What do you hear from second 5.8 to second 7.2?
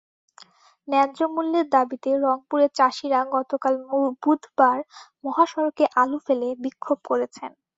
আলু ফেলে বিক্ষোভ